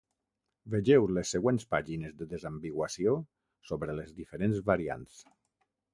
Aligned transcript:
Vegeu 0.75 1.03
les 1.17 1.33
següents 1.35 1.67
pàgines 1.75 2.15
de 2.21 2.27
desambiguació 2.33 3.13
sobre 3.73 3.99
les 4.01 4.19
diferents 4.23 4.63
variants. 4.71 5.25